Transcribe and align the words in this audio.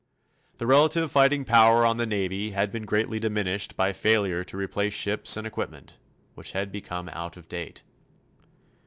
The 0.57 0.65
relative 0.65 1.11
fighting 1.11 1.45
power 1.45 1.85
on 1.85 1.97
the 1.97 2.07
Navy 2.07 2.49
had 2.53 2.71
been 2.71 2.85
greatly 2.85 3.19
diminished 3.19 3.77
by 3.77 3.93
failure 3.93 4.43
to 4.43 4.57
replace 4.57 4.93
ships 4.93 5.37
and 5.37 5.45
equipment, 5.45 5.99
which 6.33 6.53
had 6.53 6.71
become 6.71 7.07
out 7.09 7.37
of 7.37 7.47
date. 7.47 7.83